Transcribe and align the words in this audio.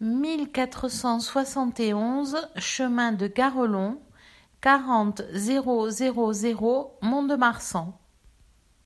mille 0.00 0.50
quatre 0.50 0.88
cent 0.88 1.20
soixante 1.20 1.78
et 1.78 1.94
onze 1.94 2.36
chemin 2.56 3.12
de 3.12 3.28
Garrelon, 3.28 4.02
quarante, 4.60 5.22
zéro 5.32 5.88
zéro 5.90 6.32
zéro, 6.32 6.98
Mont-de-Marsan 7.02 7.96